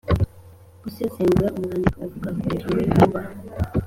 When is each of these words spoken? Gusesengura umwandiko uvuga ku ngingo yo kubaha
Gusesengura 0.83 1.47
umwandiko 1.57 1.97
uvuga 2.05 2.29
ku 2.37 2.41
ngingo 2.47 2.71
yo 2.81 2.87
kubaha 2.97 3.31